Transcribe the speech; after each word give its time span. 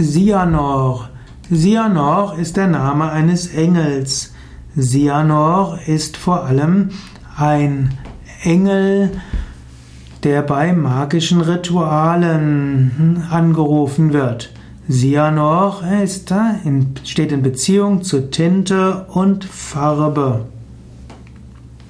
Sianor. 0.00 1.08
Sianor 1.50 2.38
ist 2.38 2.56
der 2.56 2.68
Name 2.68 3.10
eines 3.10 3.52
Engels. 3.52 4.32
Sianor 4.76 5.80
ist 5.88 6.16
vor 6.16 6.44
allem 6.44 6.90
ein 7.36 7.94
Engel, 8.44 9.10
der 10.22 10.42
bei 10.42 10.72
magischen 10.72 11.40
Ritualen 11.40 13.24
angerufen 13.28 14.12
wird. 14.12 14.52
Sianor 14.86 15.82
ist, 16.04 16.30
äh, 16.30 16.36
steht 17.02 17.32
in 17.32 17.42
Beziehung 17.42 18.02
zu 18.02 18.30
Tinte 18.30 19.04
und 19.08 19.44
Farbe. 19.44 20.46